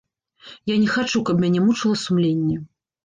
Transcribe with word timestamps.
Я 0.73 0.77
не 0.85 0.87
хачу, 0.95 1.21
каб 1.27 1.43
мяне 1.43 1.59
мучыла 1.67 2.01
сумленне. 2.05 2.57